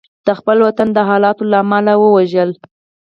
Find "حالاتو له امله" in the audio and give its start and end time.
1.09-1.93